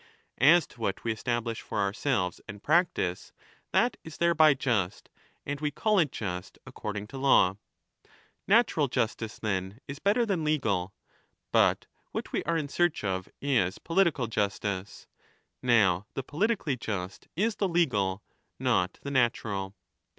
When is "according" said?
6.65-7.05